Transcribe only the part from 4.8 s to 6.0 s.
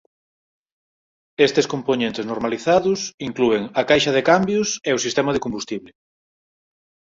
e o sistema de combustible.